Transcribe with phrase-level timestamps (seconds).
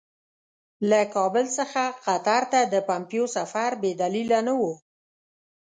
[0.89, 4.73] له کابل څخه قطر ته د پومپیو سفر بې دلیله نه وو.